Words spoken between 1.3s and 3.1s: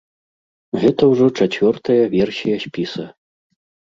чацвёртая версія спіса.